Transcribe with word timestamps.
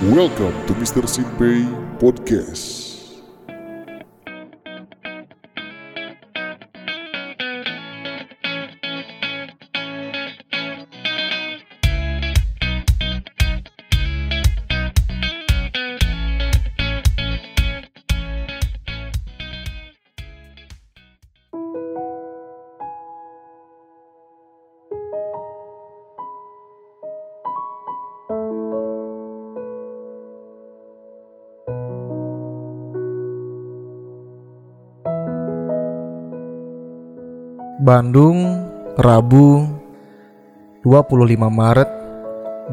Welcome 0.00 0.54
to 0.68 0.74
Mr. 0.78 1.02
Simpei 1.10 1.66
Podcast. 1.98 2.87
Bandung, 37.78 38.66
Rabu 38.98 39.62
25 40.82 41.46
Maret 41.46 41.86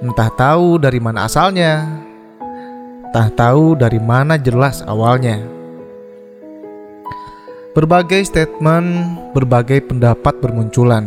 Entah 0.00 0.32
tahu 0.32 0.80
dari 0.80 1.00
mana 1.00 1.28
asalnya, 1.28 1.84
entah 3.08 3.28
tahu 3.32 3.76
dari 3.76 4.00
mana 4.00 4.40
jelas 4.40 4.80
awalnya. 4.88 5.40
Berbagai 7.76 8.24
statement, 8.26 9.20
berbagai 9.36 9.84
pendapat 9.86 10.40
bermunculan, 10.40 11.06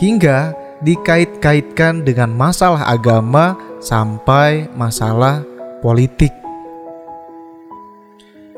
hingga 0.00 0.56
dikait-kaitkan 0.82 2.02
dengan 2.02 2.32
masalah 2.32 2.88
agama 2.88 3.54
sampai 3.78 4.66
masalah 4.74 5.44
politik. 5.84 6.32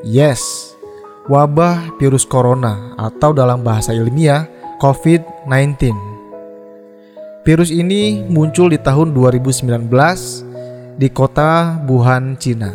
Yes, 0.01 0.73
wabah 1.29 1.93
virus 2.01 2.25
corona 2.25 2.97
atau 2.97 3.33
dalam 3.33 3.61
bahasa 3.61 3.93
ilmiah 3.93 4.49
COVID-19. 4.81 5.93
Virus 7.45 7.69
ini 7.69 8.25
muncul 8.25 8.73
di 8.73 8.81
tahun 8.81 9.13
2019 9.13 9.85
di 10.97 11.05
kota 11.13 11.77
Wuhan, 11.85 12.33
Cina. 12.41 12.73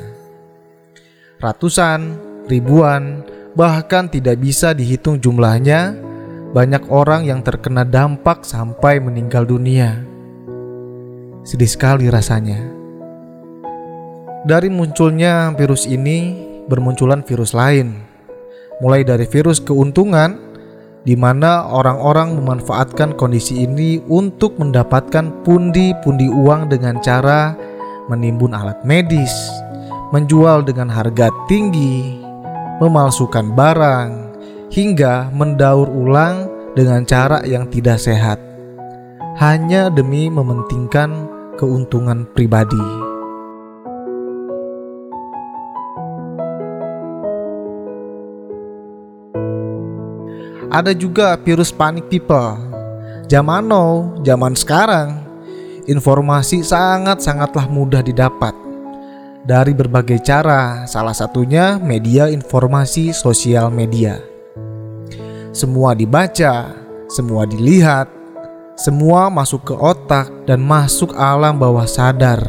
Ratusan, 1.43 2.15
ribuan, 2.47 3.27
bahkan 3.59 4.07
tidak 4.07 4.39
bisa 4.39 4.71
dihitung 4.71 5.19
jumlahnya, 5.19 5.99
banyak 6.55 6.87
orang 6.95 7.27
yang 7.27 7.43
terkena 7.43 7.83
dampak 7.83 8.47
sampai 8.47 9.03
meninggal 9.03 9.43
dunia. 9.43 9.99
Sedih 11.43 11.67
sekali 11.67 12.07
rasanya. 12.07 12.63
Dari 14.47 14.71
munculnya 14.71 15.51
virus 15.59 15.91
ini, 15.91 16.39
bermunculan 16.71 17.27
virus 17.27 17.51
lain. 17.51 17.99
Mulai 18.79 19.03
dari 19.03 19.27
virus 19.27 19.59
keuntungan 19.59 20.46
di 21.07 21.15
mana 21.15 21.71
orang-orang 21.71 22.35
memanfaatkan 22.35 23.15
kondisi 23.15 23.63
ini 23.63 24.03
untuk 24.11 24.59
mendapatkan 24.59 25.31
pundi-pundi 25.47 26.27
uang 26.27 26.67
dengan 26.67 26.99
cara 26.99 27.55
menimbun 28.11 28.51
alat 28.51 28.83
medis, 28.83 29.31
menjual 30.11 30.67
dengan 30.67 30.91
harga 30.91 31.31
tinggi, 31.47 32.19
memalsukan 32.83 33.55
barang, 33.55 34.11
hingga 34.75 35.31
mendaur 35.31 35.87
ulang 35.87 36.51
dengan 36.75 37.07
cara 37.07 37.47
yang 37.47 37.71
tidak 37.71 38.03
sehat, 38.03 38.43
hanya 39.39 39.87
demi 39.95 40.27
mementingkan 40.27 41.31
keuntungan 41.55 42.27
pribadi. 42.35 43.06
Ada 50.77 50.93
juga 50.93 51.41
virus 51.41 51.73
panic 51.73 52.13
people. 52.13 52.61
Zaman 53.33 53.65
now, 53.65 54.13
zaman 54.21 54.53
sekarang, 54.53 55.25
informasi 55.89 56.61
sangat-sangatlah 56.61 57.65
mudah 57.73 58.05
didapat 58.05 58.53
dari 59.41 59.73
berbagai 59.73 60.21
cara, 60.21 60.85
salah 60.85 61.17
satunya 61.17 61.81
media 61.81 62.29
informasi 62.29 63.17
sosial 63.17 63.73
media. 63.73 64.21
Semua 65.57 65.97
dibaca, 65.97 66.77
semua 67.09 67.49
dilihat, 67.49 68.13
semua 68.77 69.33
masuk 69.33 69.73
ke 69.73 69.75
otak 69.81 70.29
dan 70.45 70.61
masuk 70.61 71.17
alam 71.17 71.57
bawah 71.57 71.89
sadar 71.89 72.45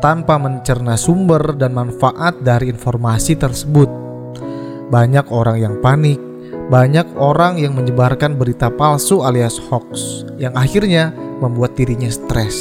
tanpa 0.00 0.40
mencerna 0.40 0.96
sumber 0.96 1.52
dan 1.60 1.76
manfaat 1.76 2.40
dari 2.40 2.72
informasi 2.72 3.36
tersebut. 3.36 3.92
Banyak 4.88 5.28
orang 5.28 5.60
yang 5.60 5.76
panik, 5.84 6.31
banyak 6.72 7.04
orang 7.20 7.60
yang 7.60 7.76
menyebarkan 7.76 8.40
berita 8.40 8.72
palsu 8.72 9.20
alias 9.20 9.60
hoax 9.68 10.24
yang 10.40 10.56
akhirnya 10.56 11.12
membuat 11.44 11.76
dirinya 11.76 12.08
stres. 12.08 12.56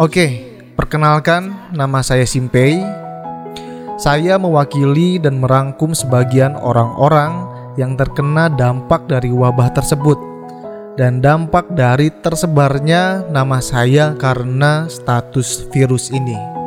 Oke, 0.00 0.56
perkenalkan 0.72 1.52
nama 1.76 2.00
saya 2.00 2.24
Simpei. 2.24 2.80
Saya 4.00 4.40
mewakili 4.40 5.20
dan 5.20 5.44
merangkum 5.44 5.92
sebagian 5.92 6.56
orang-orang 6.56 7.44
yang 7.76 8.00
terkena 8.00 8.48
dampak 8.48 9.04
dari 9.10 9.28
wabah 9.28 9.74
tersebut 9.76 10.16
dan 10.96 11.20
dampak 11.20 11.68
dari 11.76 12.08
tersebarnya 12.24 13.28
nama 13.28 13.60
saya 13.60 14.16
karena 14.16 14.88
status 14.88 15.68
virus 15.68 16.08
ini. 16.14 16.57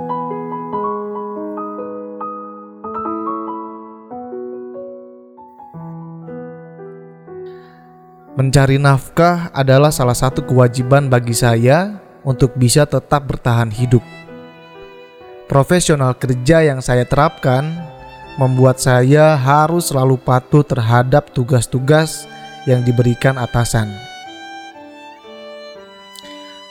Mencari 8.32 8.80
nafkah 8.80 9.52
adalah 9.52 9.92
salah 9.92 10.16
satu 10.16 10.40
kewajiban 10.48 11.12
bagi 11.12 11.36
saya 11.36 12.00
untuk 12.24 12.56
bisa 12.56 12.88
tetap 12.88 13.28
bertahan 13.28 13.68
hidup. 13.68 14.00
Profesional 15.52 16.16
kerja 16.16 16.64
yang 16.64 16.80
saya 16.80 17.04
terapkan 17.04 17.68
membuat 18.40 18.80
saya 18.80 19.36
harus 19.36 19.92
selalu 19.92 20.16
patuh 20.16 20.64
terhadap 20.64 21.28
tugas-tugas 21.36 22.24
yang 22.64 22.80
diberikan 22.88 23.36
atasan. 23.36 23.92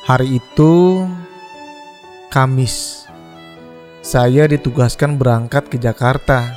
Hari 0.09 0.41
itu, 0.41 1.04
Kamis, 2.32 3.04
saya 4.00 4.49
ditugaskan 4.49 5.20
berangkat 5.20 5.69
ke 5.69 5.76
Jakarta 5.76 6.56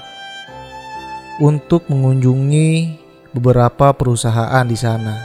untuk 1.44 1.92
mengunjungi 1.92 3.03
beberapa 3.34 3.92
perusahaan 3.98 4.64
di 4.64 4.78
sana. 4.78 5.18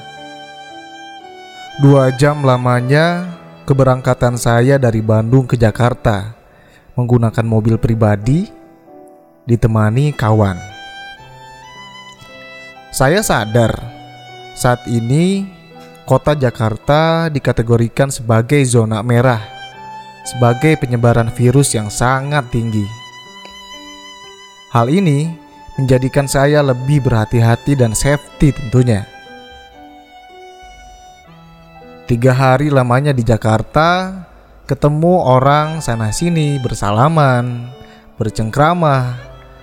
Dua 1.79 2.11
jam 2.17 2.43
lamanya 2.43 3.39
keberangkatan 3.69 4.41
saya 4.41 4.81
dari 4.81 5.05
Bandung 5.05 5.47
ke 5.47 5.55
Jakarta 5.55 6.35
menggunakan 6.97 7.47
mobil 7.47 7.79
pribadi 7.79 8.49
ditemani 9.47 10.11
kawan. 10.17 10.59
Saya 12.91 13.23
sadar 13.23 13.77
saat 14.59 14.82
ini 14.91 15.47
kota 16.09 16.35
Jakarta 16.35 17.31
dikategorikan 17.31 18.11
sebagai 18.11 18.59
zona 18.67 19.05
merah 19.05 19.38
sebagai 20.29 20.77
penyebaran 20.77 21.32
virus 21.32 21.73
yang 21.73 21.88
sangat 21.88 22.44
tinggi. 22.53 22.85
Hal 24.69 24.93
ini 24.93 25.48
menjadikan 25.79 26.27
saya 26.27 26.61
lebih 26.61 27.07
berhati-hati 27.07 27.79
dan 27.79 27.95
safety 27.95 28.51
tentunya. 28.51 29.07
Tiga 32.11 32.35
hari 32.35 32.69
lamanya 32.69 33.15
di 33.15 33.23
Jakarta, 33.23 34.11
ketemu 34.67 35.23
orang 35.23 35.79
sana-sini 35.79 36.59
bersalaman, 36.59 37.71
bercengkrama, 38.19 39.15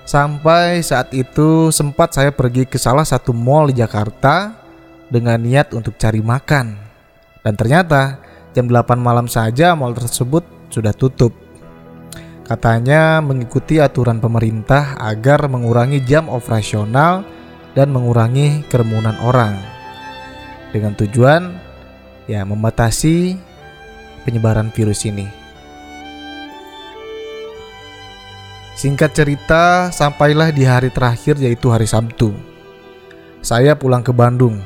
sampai 0.07 0.79
saat 0.79 1.11
itu 1.11 1.73
sempat 1.75 2.15
saya 2.15 2.31
pergi 2.31 2.63
ke 2.63 2.79
salah 2.79 3.03
satu 3.03 3.35
mall 3.35 3.67
di 3.73 3.81
Jakarta 3.81 4.55
dengan 5.11 5.41
niat 5.41 5.75
untuk 5.75 5.99
cari 5.99 6.21
makan. 6.23 6.77
Dan 7.43 7.53
ternyata 7.59 8.21
jam 8.55 8.69
8 8.69 8.97
malam 8.97 9.27
saja 9.27 9.75
mall 9.75 9.93
tersebut 9.97 10.45
sudah 10.71 10.93
tutup. 10.95 11.44
Katanya 12.45 13.25
mengikuti 13.25 13.81
aturan 13.81 14.21
pemerintah 14.21 14.93
agar 15.01 15.49
mengurangi 15.49 15.97
jam 16.05 16.29
operasional 16.29 17.25
dan 17.73 17.89
mengurangi 17.89 18.61
kerumunan 18.69 19.17
orang. 19.25 19.57
Dengan 20.69 20.93
tujuan 20.93 21.57
ya 22.29 22.45
membatasi 22.45 23.33
penyebaran 24.21 24.69
virus 24.69 25.09
ini. 25.09 25.25
Singkat 28.77 29.17
cerita, 29.17 29.89
sampailah 29.89 30.53
di 30.53 30.69
hari 30.69 30.93
terakhir 30.93 31.41
yaitu 31.41 31.73
hari 31.73 31.89
Sabtu. 31.89 32.29
Saya 33.41 33.73
pulang 33.73 34.05
ke 34.05 34.13
Bandung. 34.13 34.61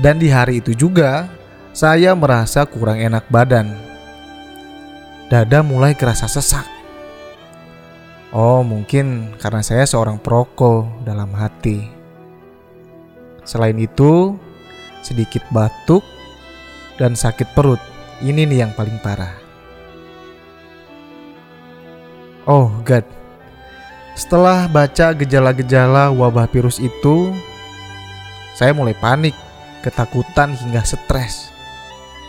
Dan 0.00 0.16
di 0.16 0.32
hari 0.32 0.64
itu 0.64 0.72
juga 0.72 1.28
saya 1.76 2.16
merasa 2.16 2.64
kurang 2.64 2.96
enak 2.96 3.28
badan. 3.28 3.93
Dada 5.32 5.64
mulai 5.64 5.96
kerasa 5.96 6.28
sesak. 6.28 6.68
Oh, 8.34 8.60
mungkin 8.60 9.32
karena 9.40 9.64
saya 9.64 9.88
seorang 9.88 10.20
perokok 10.20 11.06
dalam 11.06 11.32
hati. 11.32 11.88
Selain 13.46 13.76
itu, 13.80 14.36
sedikit 15.00 15.40
batuk 15.48 16.04
dan 17.00 17.16
sakit 17.16 17.56
perut. 17.56 17.80
Ini 18.20 18.44
nih 18.44 18.68
yang 18.68 18.72
paling 18.76 19.00
parah. 19.00 19.32
Oh, 22.44 22.68
God. 22.84 23.08
Setelah 24.12 24.68
baca 24.68 25.16
gejala-gejala 25.16 26.12
wabah 26.12 26.46
virus 26.52 26.76
itu, 26.76 27.32
saya 28.54 28.76
mulai 28.76 28.92
panik, 28.92 29.32
ketakutan 29.80 30.52
hingga 30.52 30.84
stres. 30.84 31.48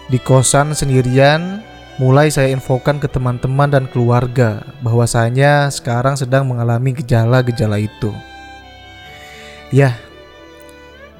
Di 0.07 0.17
kosan 0.21 0.71
sendirian, 0.71 1.61
mulai 1.95 2.27
saya 2.27 2.51
infokan 2.51 2.99
ke 2.99 3.07
teman-teman 3.07 3.71
dan 3.71 3.85
keluarga 3.87 4.67
bahwasanya 4.83 5.71
sekarang 5.71 6.19
sedang 6.19 6.43
mengalami 6.43 6.91
gejala-gejala 6.91 7.79
itu. 7.79 8.11
Ya, 9.71 9.95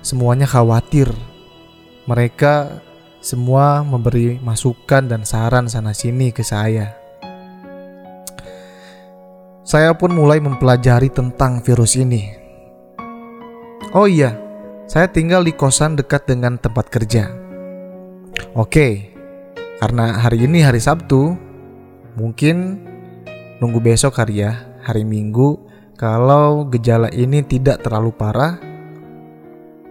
semuanya 0.03 0.45
khawatir. 0.45 1.07
Mereka 2.05 2.83
semua 3.23 3.81
memberi 3.81 4.37
masukan 4.37 5.09
dan 5.09 5.25
saran 5.25 5.65
sana-sini 5.65 6.29
ke 6.29 6.45
saya. 6.45 6.93
Saya 9.65 9.97
pun 9.97 10.13
mulai 10.13 10.37
mempelajari 10.37 11.09
tentang 11.09 11.65
virus 11.65 11.97
ini. 11.97 12.29
Oh 13.97 14.05
iya, 14.05 14.37
saya 14.85 15.09
tinggal 15.09 15.41
di 15.41 15.57
kosan 15.57 15.97
dekat 15.97 16.29
dengan 16.29 16.61
tempat 16.61 16.85
kerja. 16.93 17.33
Oke, 18.53 19.14
karena 19.79 20.19
hari 20.23 20.47
ini 20.47 20.63
hari 20.63 20.79
Sabtu, 20.79 21.35
mungkin 22.15 22.79
nunggu 23.59 23.79
besok 23.83 24.19
hari 24.19 24.45
ya, 24.45 24.63
hari 24.83 25.03
Minggu. 25.03 25.59
Kalau 25.95 26.67
gejala 26.67 27.07
ini 27.15 27.39
tidak 27.39 27.79
terlalu 27.87 28.11
parah, 28.11 28.59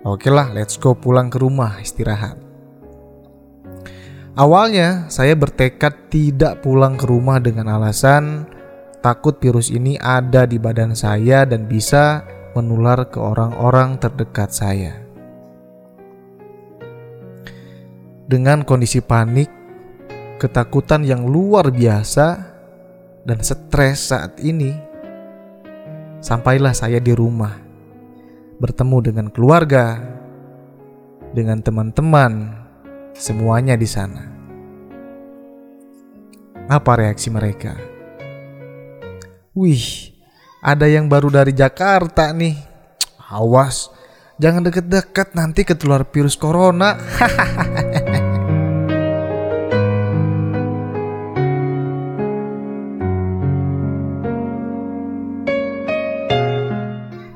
oke 0.04 0.28
lah, 0.28 0.52
let's 0.52 0.76
go 0.76 0.92
pulang 0.92 1.32
ke 1.32 1.40
rumah 1.40 1.80
istirahat. 1.80 2.36
Awalnya 4.36 5.08
saya 5.08 5.32
bertekad 5.32 6.12
tidak 6.12 6.60
pulang 6.60 7.00
ke 7.00 7.08
rumah 7.08 7.40
dengan 7.40 7.72
alasan 7.72 8.44
takut 9.04 9.36
virus 9.36 9.68
ini 9.68 10.00
ada 10.00 10.48
di 10.48 10.56
badan 10.56 10.96
saya 10.96 11.44
dan 11.44 11.68
bisa 11.68 12.24
menular 12.56 13.04
ke 13.12 13.20
orang-orang 13.20 14.00
terdekat 14.00 14.48
saya. 14.48 14.96
Dengan 18.24 18.64
kondisi 18.64 19.04
panik, 19.04 19.63
ketakutan 20.38 21.06
yang 21.06 21.26
luar 21.26 21.70
biasa, 21.70 22.54
dan 23.24 23.38
stres 23.40 24.12
saat 24.12 24.36
ini, 24.44 24.74
sampailah 26.20 26.76
saya 26.76 27.00
di 27.00 27.12
rumah, 27.16 27.56
bertemu 28.60 28.98
dengan 29.00 29.26
keluarga, 29.32 29.96
dengan 31.32 31.64
teman-teman, 31.64 32.52
semuanya 33.16 33.74
di 33.74 33.88
sana. 33.88 34.22
Apa 36.68 36.96
reaksi 37.00 37.28
mereka? 37.28 37.76
Wih, 39.52 40.16
ada 40.64 40.88
yang 40.88 41.06
baru 41.08 41.28
dari 41.28 41.52
Jakarta 41.52 42.32
nih. 42.32 42.56
Awas, 43.34 43.90
jangan 44.38 44.64
deket-deket 44.64 45.34
nanti 45.34 45.66
ketular 45.66 46.06
virus 46.08 46.38
corona. 46.38 46.96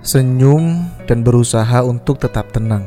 Senyum 0.09 0.89
dan 1.05 1.21
berusaha 1.21 1.85
untuk 1.85 2.17
tetap 2.17 2.49
tenang. 2.49 2.81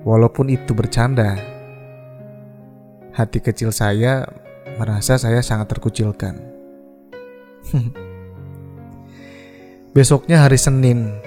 Walaupun 0.00 0.48
itu 0.48 0.72
bercanda, 0.72 1.36
hati 3.12 3.44
kecil 3.44 3.68
saya 3.68 4.24
merasa 4.80 5.20
saya 5.20 5.44
sangat 5.44 5.76
terkucilkan. 5.76 6.40
Besoknya 9.92 10.48
hari 10.48 10.56
Senin, 10.56 11.20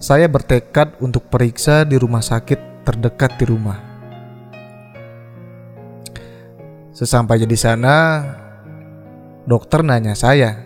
saya 0.00 0.24
bertekad 0.24 0.96
untuk 1.04 1.28
periksa 1.28 1.84
di 1.84 2.00
rumah 2.00 2.24
sakit 2.24 2.80
terdekat 2.80 3.36
di 3.36 3.44
rumah. 3.44 3.76
Sesampainya 6.96 7.44
di 7.44 7.60
sana, 7.60 7.96
dokter 9.46 9.80
nanya 9.86 10.18
saya, 10.18 10.58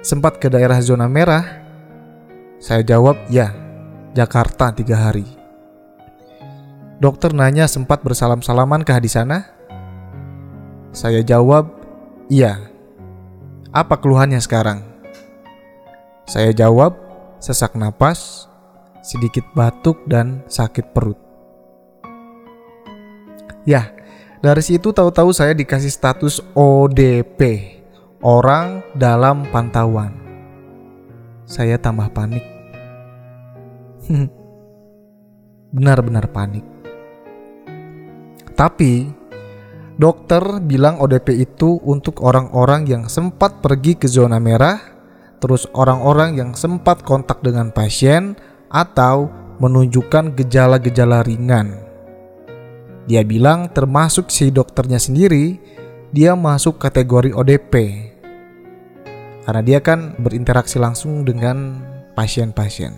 sempat 0.00 0.40
ke 0.40 0.48
daerah 0.48 0.80
zona 0.80 1.06
merah? 1.06 1.44
Saya 2.56 2.80
jawab, 2.80 3.28
ya, 3.28 3.52
Jakarta 4.16 4.72
tiga 4.72 4.96
hari. 4.96 5.28
Dokter 6.96 7.36
nanya 7.36 7.68
sempat 7.68 8.00
bersalam-salaman 8.00 8.80
kah 8.80 8.96
di 8.96 9.12
sana? 9.12 9.44
Saya 10.96 11.20
jawab, 11.20 11.68
iya. 12.32 12.56
Apa 13.68 14.00
keluhannya 14.00 14.40
sekarang? 14.40 14.80
Saya 16.24 16.56
jawab, 16.56 16.96
sesak 17.36 17.76
napas, 17.76 18.48
sedikit 19.04 19.44
batuk, 19.52 20.00
dan 20.08 20.40
sakit 20.48 20.96
perut. 20.96 21.20
Ya, 23.68 23.92
dari 24.46 24.62
situ 24.62 24.94
tahu-tahu 24.94 25.34
saya 25.34 25.50
dikasih 25.58 25.90
status 25.90 26.38
ODP, 26.54 27.74
orang 28.22 28.78
dalam 28.94 29.42
pantauan. 29.50 30.14
Saya 31.50 31.74
tambah 31.82 32.06
panik. 32.14 32.46
Benar-benar 35.74 36.30
panik. 36.30 36.62
Tapi 38.54 39.10
Dokter 39.98 40.62
bilang 40.62 41.00
ODP 41.02 41.42
itu 41.42 41.82
untuk 41.82 42.22
orang-orang 42.22 42.86
yang 42.86 43.10
sempat 43.10 43.64
pergi 43.64 43.98
ke 43.98 44.06
zona 44.06 44.38
merah, 44.38 44.78
terus 45.42 45.66
orang-orang 45.74 46.38
yang 46.38 46.54
sempat 46.54 47.02
kontak 47.02 47.42
dengan 47.42 47.74
pasien 47.74 48.38
atau 48.70 49.26
menunjukkan 49.58 50.38
gejala-gejala 50.38 51.24
ringan. 51.26 51.85
Dia 53.06 53.22
bilang 53.22 53.70
termasuk 53.70 54.34
si 54.34 54.50
dokternya 54.50 54.98
sendiri, 54.98 55.62
dia 56.10 56.34
masuk 56.34 56.82
kategori 56.82 57.30
ODP. 57.30 57.74
Karena 59.46 59.62
dia 59.62 59.78
kan 59.78 60.18
berinteraksi 60.18 60.82
langsung 60.82 61.22
dengan 61.22 61.78
pasien-pasien. 62.18 62.90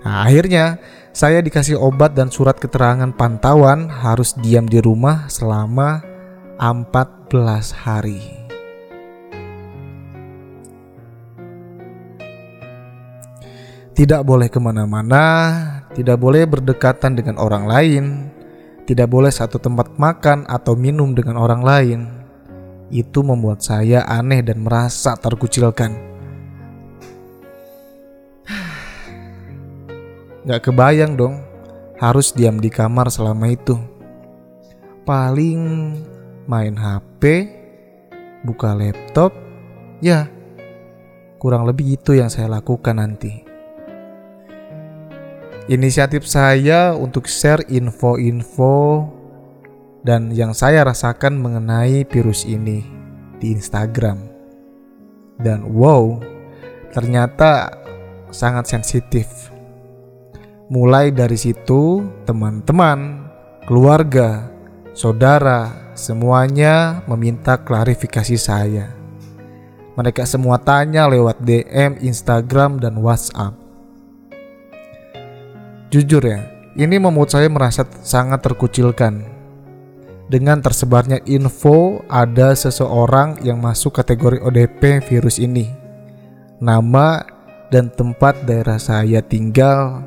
Nah, 0.00 0.24
akhirnya 0.24 0.80
saya 1.12 1.44
dikasih 1.44 1.76
obat 1.76 2.16
dan 2.16 2.32
surat 2.32 2.56
keterangan 2.56 3.12
pantauan 3.12 3.92
harus 3.92 4.32
diam 4.40 4.64
di 4.64 4.80
rumah 4.80 5.28
selama 5.28 6.00
14 6.56 7.84
hari. 7.84 8.44
Tidak 13.94 14.26
boleh 14.26 14.50
ke 14.50 14.58
mana-mana, 14.58 15.22
tidak 15.94 16.18
boleh 16.18 16.42
berdekatan 16.42 17.14
dengan 17.14 17.38
orang 17.38 17.70
lain, 17.70 18.04
tidak 18.84 19.08
boleh 19.08 19.30
satu 19.30 19.62
tempat 19.62 19.94
makan 19.94 20.42
atau 20.50 20.74
minum 20.74 21.14
dengan 21.14 21.38
orang 21.38 21.62
lain. 21.62 22.00
Itu 22.90 23.22
membuat 23.22 23.62
saya 23.62 24.02
aneh 24.04 24.42
dan 24.42 24.66
merasa 24.66 25.14
terkucilkan. 25.14 25.94
Gak 30.50 30.66
kebayang 30.66 31.14
dong 31.14 31.38
harus 32.02 32.34
diam 32.34 32.58
di 32.58 32.68
kamar 32.68 33.08
selama 33.08 33.54
itu. 33.54 33.78
Paling 35.06 35.94
main 36.50 36.74
HP, 36.74 37.22
buka 38.42 38.74
laptop, 38.74 39.30
ya 40.02 40.26
kurang 41.38 41.68
lebih 41.68 42.00
itu 42.00 42.16
yang 42.16 42.32
saya 42.32 42.48
lakukan 42.48 42.96
nanti. 42.96 43.43
Inisiatif 45.68 46.28
saya 46.28 46.92
untuk 46.92 47.24
share 47.24 47.64
info-info 47.72 49.08
dan 50.04 50.28
yang 50.28 50.52
saya 50.52 50.84
rasakan 50.84 51.40
mengenai 51.40 52.04
virus 52.04 52.44
ini 52.44 52.84
di 53.40 53.56
Instagram. 53.56 54.20
Dan 55.40 55.72
wow, 55.72 56.20
ternyata 56.92 57.72
sangat 58.28 58.68
sensitif. 58.68 59.48
Mulai 60.68 61.12
dari 61.12 61.36
situ, 61.36 62.04
teman-teman, 62.28 63.28
keluarga, 63.64 64.48
saudara, 64.92 65.92
semuanya 65.96 67.04
meminta 67.08 67.56
klarifikasi 67.56 68.36
saya. 68.36 68.92
Mereka 69.94 70.26
semua 70.26 70.58
tanya 70.58 71.06
lewat 71.06 71.40
DM, 71.40 72.02
Instagram, 72.02 72.82
dan 72.82 72.98
WhatsApp. 72.98 73.63
Jujur 75.94 76.26
ya, 76.26 76.42
ini 76.74 76.98
membuat 76.98 77.30
saya 77.30 77.46
merasa 77.46 77.86
sangat 78.02 78.42
terkucilkan. 78.42 79.30
Dengan 80.26 80.58
tersebarnya 80.58 81.22
info 81.22 82.02
ada 82.10 82.50
seseorang 82.50 83.38
yang 83.46 83.62
masuk 83.62 83.94
kategori 84.02 84.42
ODP 84.42 84.98
virus 85.06 85.38
ini. 85.38 85.70
Nama 86.58 87.22
dan 87.70 87.94
tempat 87.94 88.42
daerah 88.42 88.82
saya 88.82 89.22
tinggal 89.22 90.02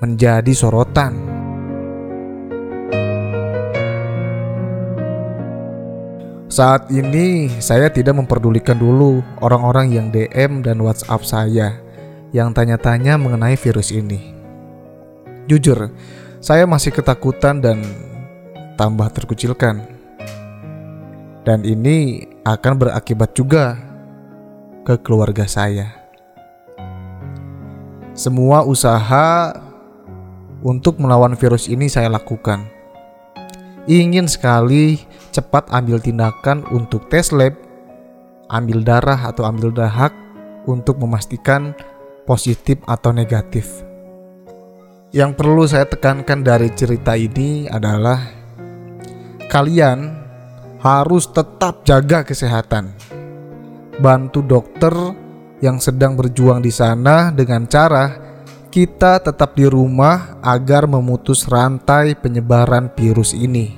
menjadi 0.00 0.48
sorotan. 0.56 1.12
Saat 6.48 6.88
ini 6.88 7.52
saya 7.60 7.92
tidak 7.92 8.16
memperdulikan 8.16 8.80
dulu 8.80 9.20
orang-orang 9.44 9.92
yang 9.92 10.08
DM 10.08 10.64
dan 10.64 10.80
WhatsApp 10.80 11.28
saya 11.28 11.76
yang 12.32 12.56
tanya-tanya 12.56 13.20
mengenai 13.20 13.60
virus 13.60 13.92
ini. 13.92 14.29
Jujur, 15.48 15.92
saya 16.40 16.64
masih 16.68 16.92
ketakutan 16.92 17.60
dan 17.60 17.80
tambah 18.76 19.08
terkucilkan. 19.12 19.84
Dan 21.44 21.64
ini 21.64 22.28
akan 22.44 22.72
berakibat 22.76 23.32
juga 23.32 23.76
ke 24.84 25.00
keluarga 25.00 25.48
saya. 25.48 25.96
Semua 28.12 28.64
usaha 28.64 29.56
untuk 30.60 31.00
melawan 31.00 31.32
virus 31.36 31.68
ini 31.72 31.88
saya 31.88 32.12
lakukan. 32.12 32.68
Ingin 33.88 34.28
sekali 34.28 35.00
cepat 35.32 35.72
ambil 35.72 36.00
tindakan 36.04 36.68
untuk 36.68 37.08
tes 37.08 37.32
lab, 37.32 37.56
ambil 38.52 38.84
darah 38.84 39.32
atau 39.32 39.48
ambil 39.48 39.72
dahak 39.72 40.12
untuk 40.68 41.00
memastikan 41.00 41.72
positif 42.28 42.76
atau 42.84 43.10
negatif. 43.10 43.89
Yang 45.10 45.42
perlu 45.42 45.66
saya 45.66 45.90
tekankan 45.90 46.46
dari 46.46 46.70
cerita 46.70 47.18
ini 47.18 47.66
adalah 47.66 48.30
kalian 49.50 50.06
harus 50.78 51.26
tetap 51.34 51.82
jaga 51.82 52.22
kesehatan. 52.22 52.94
Bantu 53.98 54.38
dokter 54.46 54.94
yang 55.58 55.82
sedang 55.82 56.14
berjuang 56.14 56.62
di 56.62 56.70
sana 56.70 57.34
dengan 57.34 57.66
cara 57.66 58.06
kita 58.70 59.18
tetap 59.18 59.58
di 59.58 59.66
rumah 59.66 60.38
agar 60.46 60.86
memutus 60.86 61.42
rantai 61.50 62.14
penyebaran 62.14 62.94
virus 62.94 63.34
ini. 63.34 63.74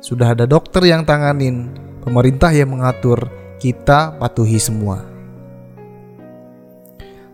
Sudah 0.00 0.32
ada 0.32 0.48
dokter 0.48 0.88
yang 0.88 1.04
tanganin, 1.04 1.68
pemerintah 2.00 2.48
yang 2.48 2.72
mengatur, 2.72 3.28
kita 3.60 4.16
patuhi 4.16 4.56
semua 4.56 5.17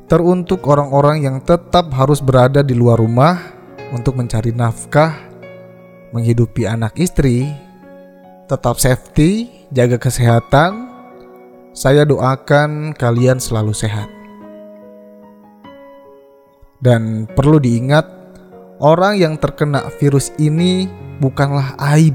teruntuk 0.04 0.68
orang-orang 0.68 1.24
yang 1.24 1.36
tetap 1.40 1.88
harus 1.96 2.20
berada 2.20 2.60
di 2.60 2.76
luar 2.76 3.00
rumah 3.00 3.40
untuk 3.92 4.20
mencari 4.20 4.52
nafkah, 4.52 5.16
menghidupi 6.12 6.68
anak 6.68 6.92
istri, 7.00 7.48
tetap 8.44 8.76
safety, 8.76 9.48
jaga 9.72 9.96
kesehatan. 9.96 10.92
Saya 11.74 12.06
doakan 12.06 12.94
kalian 12.94 13.42
selalu 13.42 13.74
sehat. 13.74 14.06
Dan 16.78 17.26
perlu 17.26 17.58
diingat, 17.58 18.06
orang 18.78 19.18
yang 19.18 19.34
terkena 19.40 19.88
virus 19.98 20.30
ini 20.36 20.86
bukanlah 21.18 21.74
aib, 21.96 22.14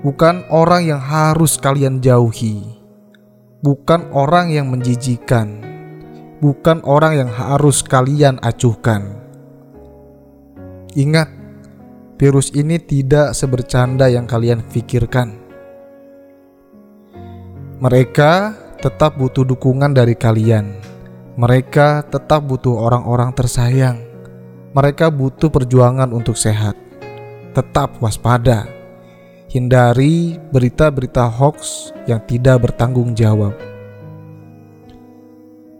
bukan 0.00 0.46
orang 0.48 0.88
yang 0.88 1.02
harus 1.02 1.58
kalian 1.58 2.00
jauhi, 2.00 2.62
bukan 3.60 4.08
orang 4.14 4.54
yang 4.54 4.70
menjijikan 4.72 5.75
bukan 6.40 6.84
orang 6.84 7.26
yang 7.26 7.30
harus 7.32 7.80
kalian 7.80 8.36
acuhkan. 8.44 9.16
Ingat, 10.96 11.28
virus 12.16 12.52
ini 12.56 12.80
tidak 12.80 13.36
sebercanda 13.36 14.08
yang 14.08 14.24
kalian 14.24 14.64
pikirkan. 14.64 15.36
Mereka 17.76 18.56
tetap 18.80 19.20
butuh 19.20 19.44
dukungan 19.44 19.92
dari 19.92 20.16
kalian. 20.16 20.80
Mereka 21.36 22.08
tetap 22.08 22.48
butuh 22.48 22.80
orang-orang 22.80 23.36
tersayang. 23.36 24.00
Mereka 24.72 25.12
butuh 25.12 25.52
perjuangan 25.52 26.08
untuk 26.16 26.40
sehat. 26.40 26.72
Tetap 27.52 28.00
waspada. 28.00 28.64
Hindari 29.52 30.40
berita-berita 30.48 31.28
hoax 31.28 31.92
yang 32.08 32.24
tidak 32.24 32.64
bertanggung 32.68 33.12
jawab. 33.12 33.75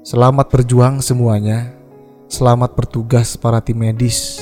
Selamat 0.06 0.46
berjuang 0.54 1.02
semuanya. 1.02 1.74
Selamat 2.30 2.78
bertugas 2.78 3.34
para 3.34 3.58
tim 3.58 3.74
medis. 3.74 4.38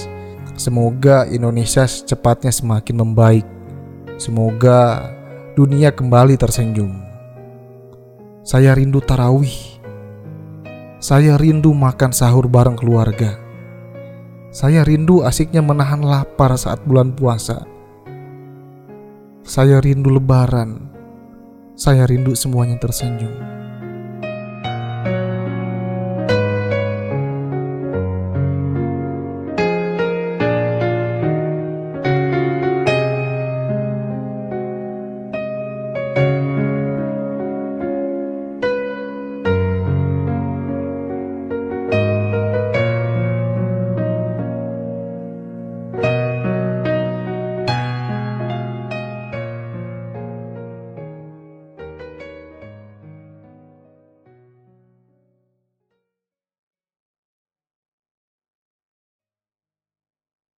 Semoga 0.61 1.25
Indonesia 1.25 1.89
secepatnya 1.89 2.53
semakin 2.53 3.01
membaik. 3.01 3.49
Semoga 4.21 5.09
dunia 5.57 5.89
kembali 5.89 6.37
tersenyum. 6.37 6.93
Saya 8.45 8.77
rindu 8.77 9.01
tarawih. 9.01 9.81
Saya 11.01 11.41
rindu 11.41 11.73
makan 11.73 12.13
sahur 12.13 12.45
bareng 12.45 12.77
keluarga. 12.77 13.41
Saya 14.53 14.85
rindu 14.85 15.25
asiknya 15.25 15.65
menahan 15.65 16.05
lapar 16.05 16.61
saat 16.61 16.85
bulan 16.85 17.17
puasa. 17.17 17.65
Saya 19.41 19.81
rindu 19.81 20.13
lebaran. 20.13 20.93
Saya 21.73 22.05
rindu 22.05 22.37
semuanya 22.37 22.77
tersenyum. 22.77 23.64